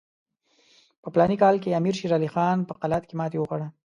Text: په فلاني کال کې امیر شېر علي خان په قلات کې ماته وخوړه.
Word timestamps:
په 1.01 1.07
فلاني 1.13 1.37
کال 1.43 1.55
کې 1.63 1.77
امیر 1.79 1.95
شېر 1.99 2.11
علي 2.17 2.29
خان 2.33 2.57
په 2.67 2.73
قلات 2.81 3.03
کې 3.05 3.15
ماته 3.19 3.37
وخوړه. 3.39 3.67